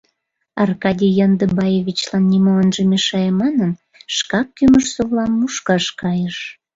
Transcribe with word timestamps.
Аркадий 0.63 1.13
Яндыбаевичлан 1.25 2.23
нимо 2.31 2.51
ынже 2.63 2.83
мешае 2.91 3.31
манын, 3.41 3.71
шкак 4.15 4.47
кӱмыж-совлам 4.57 5.31
мушкаш 5.39 5.85
кайыш. 6.01 6.37